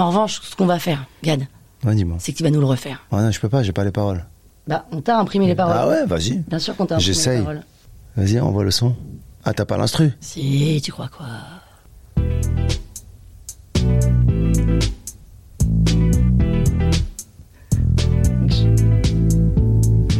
[0.00, 1.46] En revanche, ce qu'on va faire, Gad,
[1.84, 3.02] Ouais, c'est que tu vas nous le refaire.
[3.12, 4.24] Ouais, non, je peux pas, j'ai pas les paroles.
[4.66, 5.76] Bah, on t'a imprimé les paroles.
[5.78, 6.38] Ah ouais, vas-y.
[6.48, 7.38] Bien sûr qu'on t'a imprimé J'essaye.
[7.38, 7.62] les paroles.
[8.16, 8.96] Vas-y, envoie le son.
[9.44, 11.26] Ah, t'as pas l'instru Si, tu crois quoi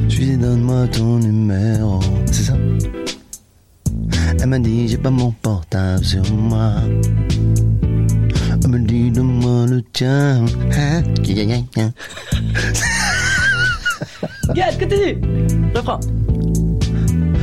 [0.09, 2.01] Je lui dis donne-moi ton numéro.
[2.27, 2.55] C'est ça
[4.41, 6.75] Elle m'a dit j'ai pas mon portable sur moi.
[8.71, 10.45] Me dit donne-moi le tien.
[10.79, 11.03] Hein
[14.55, 15.21] Gad, continue
[15.75, 15.99] Reprends.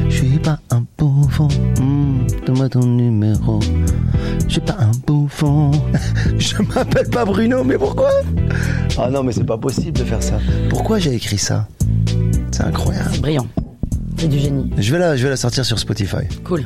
[0.07, 1.49] Je suis pas un bouffon.
[1.81, 3.59] Hmm, donne-moi ton numéro.
[4.47, 5.71] Je suis pas un bouffon.
[6.37, 8.11] Je m'appelle pas Bruno, mais pourquoi?
[8.97, 10.39] Ah non, mais c'est pas possible de faire ça.
[10.69, 11.67] Pourquoi j'ai écrit ça?
[12.51, 13.09] C'est incroyable.
[13.11, 13.47] C'est brillant.
[14.17, 14.71] C'est du génie.
[14.77, 16.23] Je vais la, je vais la sortir sur Spotify.
[16.45, 16.65] Cool.